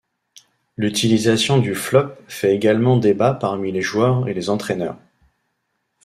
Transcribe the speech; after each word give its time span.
L'utilisation 0.77 1.59
du 1.59 1.75
flop 1.75 2.15
fait 2.27 2.55
également 2.55 2.97
débat 2.97 3.35
parmi 3.35 3.71
les 3.71 3.81
joueurs 3.83 4.27
et 4.27 4.33
les 4.33 4.49
entraineurs. 4.49 4.97